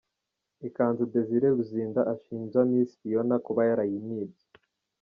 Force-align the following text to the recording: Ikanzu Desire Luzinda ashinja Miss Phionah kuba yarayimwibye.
Ikanzu 0.67 1.03
Desire 1.13 1.47
Luzinda 1.57 2.01
ashinja 2.13 2.59
Miss 2.69 2.91
Phionah 2.99 3.41
kuba 3.45 3.61
yarayimwibye. 3.69 4.45